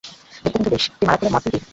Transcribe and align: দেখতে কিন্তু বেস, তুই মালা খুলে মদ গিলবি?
দেখতে 0.33 0.49
কিন্তু 0.53 0.69
বেস, 0.73 0.83
তুই 0.91 1.05
মালা 1.07 1.17
খুলে 1.19 1.31
মদ 1.33 1.43
গিলবি? 1.45 1.59